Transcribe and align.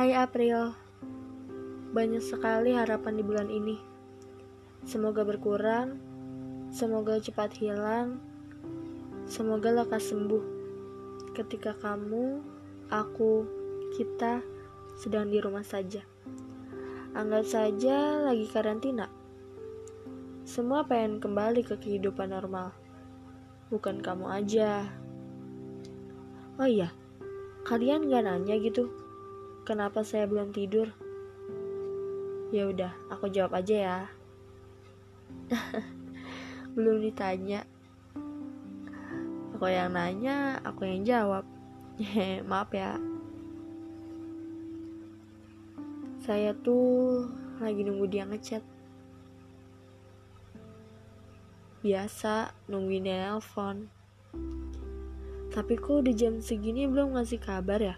Hai 0.00 0.16
April, 0.16 0.72
banyak 1.92 2.24
sekali 2.24 2.72
harapan 2.72 3.20
di 3.20 3.20
bulan 3.20 3.52
ini. 3.52 3.76
Semoga 4.80 5.28
berkurang, 5.28 6.00
semoga 6.72 7.20
cepat 7.20 7.52
hilang, 7.60 8.16
semoga 9.28 9.68
lekas 9.68 10.08
sembuh. 10.08 10.40
Ketika 11.36 11.76
kamu, 11.76 12.40
aku, 12.88 13.44
kita 14.00 14.40
sedang 14.96 15.28
di 15.28 15.36
rumah 15.36 15.68
saja. 15.68 16.00
Anggap 17.12 17.44
saja 17.44 18.24
lagi 18.24 18.48
karantina. 18.48 19.04
Semua 20.48 20.80
pengen 20.80 21.20
kembali 21.20 21.60
ke 21.60 21.76
kehidupan 21.76 22.32
normal. 22.32 22.72
Bukan 23.68 24.00
kamu 24.00 24.32
aja. 24.32 24.80
Oh 26.56 26.64
iya, 26.64 26.88
kalian 27.68 28.08
gak 28.08 28.24
nanya 28.24 28.56
gitu 28.64 28.99
kenapa 29.70 30.02
saya 30.02 30.26
belum 30.26 30.50
tidur? 30.50 30.90
Ya 32.50 32.66
udah, 32.66 32.90
aku 33.06 33.30
jawab 33.30 33.54
aja 33.54 33.76
ya. 33.78 33.98
belum 36.74 37.06
ditanya. 37.06 37.62
Aku 39.54 39.70
yang 39.70 39.94
nanya, 39.94 40.58
aku 40.66 40.90
yang 40.90 41.06
jawab. 41.06 41.46
Maaf 42.50 42.74
ya. 42.74 42.98
Saya 46.18 46.50
tuh 46.66 47.30
lagi 47.62 47.86
nunggu 47.86 48.10
dia 48.10 48.26
ngechat. 48.26 48.66
Biasa 51.86 52.58
nungguin 52.66 53.06
dia 53.06 53.30
nelpon. 53.30 53.86
Tapi 55.54 55.78
kok 55.78 56.02
udah 56.02 56.14
jam 56.18 56.42
segini 56.42 56.90
belum 56.90 57.14
ngasih 57.14 57.38
kabar 57.38 57.78
ya? 57.78 57.96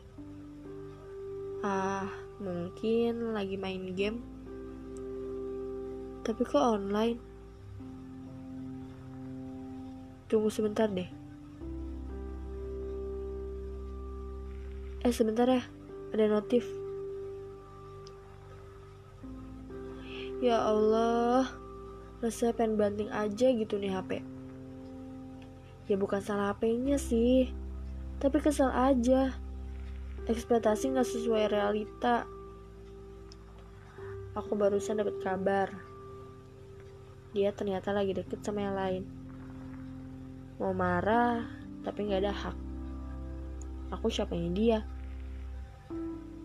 Ah, 1.62 2.10
mungkin 2.42 3.38
lagi 3.38 3.54
main 3.54 3.94
game. 3.94 4.18
Tapi 6.26 6.42
kok 6.42 6.58
online? 6.58 7.22
Tunggu 10.26 10.50
sebentar 10.50 10.90
deh. 10.90 11.06
Eh, 15.06 15.14
sebentar 15.14 15.46
ya. 15.46 15.62
Ada 16.10 16.26
notif. 16.34 16.66
Ya 20.42 20.66
Allah, 20.66 21.46
rasanya 22.18 22.58
pengen 22.58 22.74
banting 22.74 23.10
aja 23.14 23.46
gitu 23.54 23.78
nih 23.78 23.94
HP. 23.94 24.18
Ya 25.86 25.94
bukan 25.94 26.18
salah 26.18 26.50
HP-nya 26.50 26.98
sih, 26.98 27.54
tapi 28.18 28.42
kesel 28.42 28.70
aja 28.74 29.41
ekspektasi 30.30 30.94
nggak 30.94 31.08
sesuai 31.08 31.50
realita. 31.50 32.26
Aku 34.38 34.54
barusan 34.54 35.02
dapat 35.02 35.18
kabar. 35.18 35.68
Dia 37.34 37.50
ternyata 37.50 37.90
lagi 37.90 38.14
deket 38.14 38.38
sama 38.44 38.62
yang 38.62 38.76
lain. 38.78 39.02
Mau 40.62 40.70
marah 40.70 41.42
tapi 41.82 42.06
nggak 42.06 42.22
ada 42.22 42.34
hak. 42.34 42.56
Aku 43.98 44.06
siapanya 44.08 44.50
dia? 44.54 44.78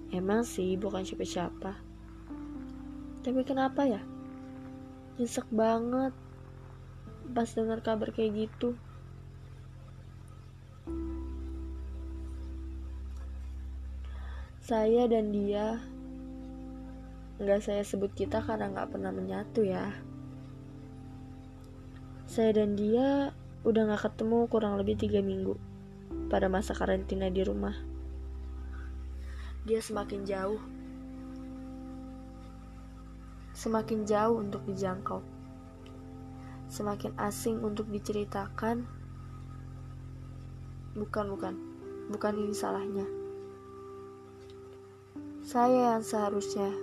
Emang 0.09 0.41
sih 0.41 0.73
bukan 0.75 1.05
siapa-siapa. 1.05 1.77
Tapi 3.21 3.41
kenapa 3.45 3.85
ya? 3.85 4.01
Nyesek 5.21 5.45
banget 5.53 6.15
pas 7.35 7.49
dengar 7.51 7.83
kabar 7.83 8.09
kayak 8.15 8.47
gitu 8.47 8.73
Saya 14.67 15.07
dan 15.07 15.31
dia 15.31 15.79
nggak 17.39 17.63
saya 17.63 17.87
sebut 17.87 18.11
kita 18.11 18.43
karena 18.43 18.67
nggak 18.67 18.91
pernah 18.91 19.15
menyatu 19.15 19.63
ya. 19.63 19.95
Saya 22.27 22.51
dan 22.51 22.75
dia 22.75 23.31
udah 23.63 23.87
nggak 23.87 24.11
ketemu 24.11 24.43
kurang 24.51 24.75
lebih 24.75 24.99
tiga 24.99 25.23
minggu 25.23 25.55
pada 26.27 26.51
masa 26.51 26.75
karantina 26.75 27.31
di 27.31 27.47
rumah. 27.47 27.79
Dia 29.63 29.79
semakin 29.79 30.27
jauh, 30.27 30.59
semakin 33.55 34.03
jauh 34.03 34.35
untuk 34.35 34.67
dijangkau, 34.67 35.23
semakin 36.67 37.15
asing 37.15 37.63
untuk 37.63 37.87
diceritakan. 37.87 38.83
Bukan, 40.91 41.25
bukan, 41.31 41.53
bukan 42.11 42.33
ini 42.35 42.51
salahnya. 42.51 43.26
Saya 45.47 45.95
yang 45.95 46.03
seharusnya 46.03 46.75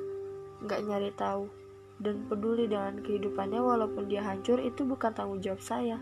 nggak 0.64 0.88
nyari 0.88 1.12
tahu 1.12 1.52
dan 2.00 2.25
peduli 2.25 2.64
dengan 2.64 2.97
kehidupannya 2.97 3.60
walaupun 3.60 4.08
dia 4.08 4.25
hancur 4.25 4.56
itu 4.56 4.88
bukan 4.88 5.12
tanggung 5.12 5.44
jawab 5.44 5.60
saya. 5.60 6.00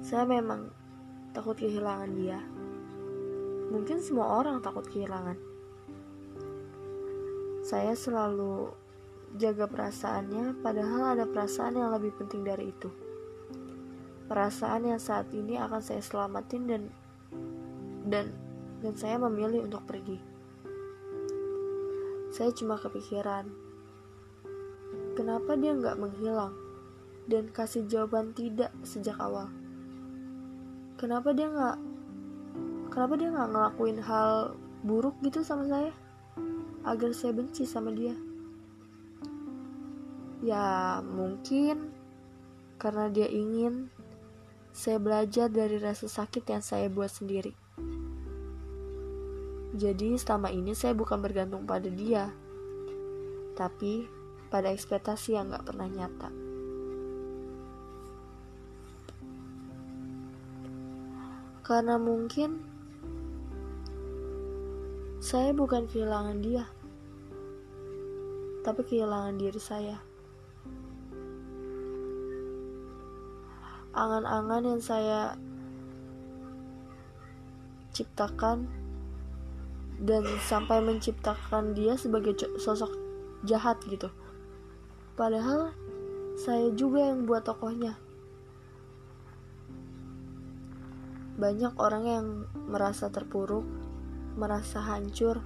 Saya 0.00 0.24
memang 0.24 0.72
takut 1.36 1.52
kehilangan 1.60 2.16
dia. 2.16 2.40
Mungkin 3.76 4.00
semua 4.00 4.40
orang 4.40 4.64
takut 4.64 4.88
kehilangan. 4.88 5.36
Saya 7.60 7.92
selalu 7.92 8.72
jaga 9.36 9.68
perasaannya 9.68 10.64
padahal 10.64 11.12
ada 11.12 11.28
perasaan 11.28 11.76
yang 11.76 11.92
lebih 11.92 12.16
penting 12.16 12.40
dari 12.40 12.72
itu. 12.72 12.88
Perasaan 14.32 14.88
yang 14.88 15.00
saat 15.04 15.28
ini 15.36 15.60
akan 15.60 15.84
saya 15.84 16.00
selamatin 16.00 16.64
dan 16.64 16.82
dan 18.08 18.32
dan 18.80 18.96
saya 18.96 19.20
memilih 19.20 19.68
untuk 19.68 19.84
pergi. 19.84 20.35
Saya 22.36 22.52
cuma 22.52 22.76
kepikiran, 22.76 23.48
kenapa 25.16 25.56
dia 25.56 25.72
nggak 25.72 25.96
menghilang 25.96 26.52
dan 27.32 27.48
kasih 27.48 27.88
jawaban 27.88 28.36
tidak 28.36 28.68
sejak 28.84 29.16
awal? 29.16 29.48
Kenapa 31.00 31.32
dia 31.32 31.48
nggak, 31.48 31.80
kenapa 32.92 33.16
dia 33.16 33.32
nggak 33.32 33.50
ngelakuin 33.56 33.98
hal 34.04 34.52
buruk 34.84 35.16
gitu 35.24 35.40
sama 35.40 35.64
saya, 35.64 35.88
agar 36.84 37.16
saya 37.16 37.32
benci 37.32 37.64
sama 37.64 37.88
dia? 37.96 38.12
Ya 40.44 41.00
mungkin 41.08 41.88
karena 42.76 43.08
dia 43.08 43.32
ingin 43.32 43.88
saya 44.76 45.00
belajar 45.00 45.48
dari 45.48 45.80
rasa 45.80 46.04
sakit 46.04 46.44
yang 46.52 46.60
saya 46.60 46.92
buat 46.92 47.08
sendiri. 47.08 47.56
Jadi 49.76 50.16
selama 50.16 50.48
ini 50.48 50.72
saya 50.72 50.96
bukan 50.96 51.20
bergantung 51.20 51.68
pada 51.68 51.84
dia, 51.92 52.32
tapi 53.52 54.08
pada 54.48 54.72
ekspektasi 54.72 55.36
yang 55.36 55.52
gak 55.52 55.68
pernah 55.68 55.84
nyata. 55.84 56.32
Karena 61.60 62.00
mungkin 62.00 62.64
saya 65.20 65.52
bukan 65.52 65.84
kehilangan 65.84 66.40
dia, 66.40 66.64
tapi 68.64 68.80
kehilangan 68.80 69.36
diri 69.36 69.60
saya. 69.60 70.00
Angan-angan 73.92 74.62
yang 74.72 74.80
saya 74.80 75.36
ciptakan 77.92 78.85
dan 79.96 80.28
sampai 80.44 80.84
menciptakan 80.84 81.72
dia 81.72 81.96
sebagai 81.96 82.36
sosok 82.60 82.92
jahat 83.48 83.80
gitu. 83.88 84.12
Padahal 85.16 85.72
saya 86.36 86.68
juga 86.76 87.08
yang 87.08 87.24
buat 87.24 87.48
tokohnya. 87.48 87.96
Banyak 91.36 91.76
orang 91.80 92.04
yang 92.04 92.26
merasa 92.68 93.08
terpuruk, 93.08 93.64
merasa 94.36 94.84
hancur 94.84 95.40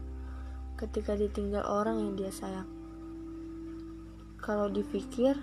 ketika 0.79 1.15
ditinggal 1.15 1.63
orang 1.67 2.03
yang 2.03 2.13
dia 2.19 2.33
sayang. 2.35 2.67
Kalau 4.43 4.67
dipikir, 4.67 5.39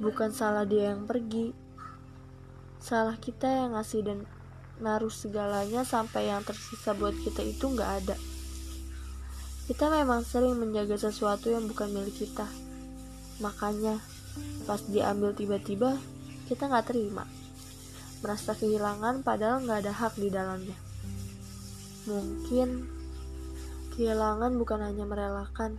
bukan 0.00 0.32
salah 0.32 0.68
dia 0.68 0.92
yang 0.92 1.08
pergi, 1.08 1.52
salah 2.80 3.16
kita 3.20 3.46
yang 3.46 3.76
ngasih 3.76 4.00
dan 4.04 4.18
naruh 4.80 5.12
segalanya 5.12 5.84
sampai 5.84 6.32
yang 6.32 6.40
tersisa 6.42 6.96
buat 6.96 7.12
kita 7.12 7.44
itu 7.44 7.68
nggak 7.68 7.90
ada. 8.04 8.16
Kita 9.70 9.86
memang 9.86 10.26
sering 10.26 10.58
menjaga 10.58 10.98
sesuatu 10.98 11.46
yang 11.52 11.70
bukan 11.70 11.94
milik 11.94 12.26
kita. 12.26 12.48
Makanya, 13.38 14.02
pas 14.66 14.82
diambil 14.82 15.30
tiba-tiba, 15.30 15.94
kita 16.50 16.66
nggak 16.66 16.90
terima. 16.90 17.22
Merasa 18.20 18.58
kehilangan 18.58 19.22
padahal 19.22 19.62
nggak 19.62 19.86
ada 19.86 19.92
hak 19.94 20.18
di 20.18 20.28
dalamnya. 20.28 20.76
Mungkin 22.10 22.68
kehilangan 23.94 24.52
bukan 24.58 24.80
hanya 24.82 25.04
merelakan, 25.06 25.78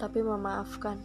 tapi 0.00 0.24
memaafkan. 0.24 0.96